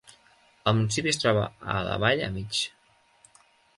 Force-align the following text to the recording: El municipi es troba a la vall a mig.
El 0.69 0.75
municipi 0.77 1.11
es 1.11 1.21
troba 1.23 1.43
a 1.73 1.75
la 1.91 1.99
vall 2.05 2.25
a 2.29 2.31
mig. 2.39 2.63